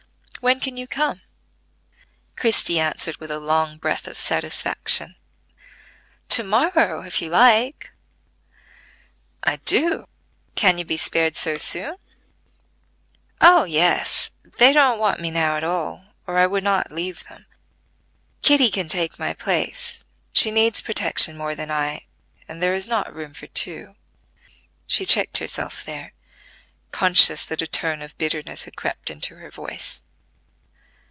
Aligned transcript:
When 0.43 0.59
can 0.59 0.75
you 0.75 0.87
come?" 0.87 1.21
Christie 2.35 2.79
answered 2.79 3.17
with 3.17 3.29
a 3.29 3.37
long 3.37 3.77
breath 3.77 4.07
of 4.07 4.17
satisfaction: 4.17 5.15
"To 6.29 6.43
morrow, 6.43 7.03
if 7.03 7.21
you 7.21 7.29
like." 7.29 7.91
"I 9.43 9.57
do: 9.57 10.07
can 10.55 10.79
you 10.79 10.83
be 10.83 10.97
spared 10.97 11.35
so 11.35 11.57
soon?" 11.57 11.97
"Oh, 13.39 13.65
yes! 13.65 14.31
they 14.57 14.73
don't 14.73 14.97
want 14.97 15.19
me 15.19 15.29
now 15.29 15.57
at 15.57 15.63
all, 15.63 16.05
or 16.25 16.39
I 16.39 16.47
would 16.47 16.63
not 16.63 16.91
leave 16.91 17.23
them. 17.25 17.45
Kitty 18.41 18.71
can 18.71 18.87
take 18.89 19.19
my 19.19 19.35
place: 19.35 20.03
she 20.33 20.49
needs 20.49 20.81
protection 20.81 21.37
more 21.37 21.53
than 21.53 21.69
I; 21.69 22.07
and 22.47 22.63
there 22.63 22.73
is 22.73 22.87
not 22.87 23.13
room 23.13 23.33
for 23.35 23.45
two." 23.45 23.95
She 24.87 25.05
checked 25.05 25.37
herself 25.37 25.85
there, 25.85 26.13
conscious 26.89 27.45
that 27.45 27.61
a 27.61 27.67
tone 27.67 28.01
of 28.01 28.17
bitterness 28.17 28.63
had 28.63 28.75
crept 28.75 29.11
into 29.11 29.35
her 29.35 29.51
voice. 29.51 30.01